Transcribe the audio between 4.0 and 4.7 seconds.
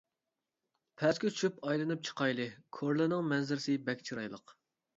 چىرايلىق.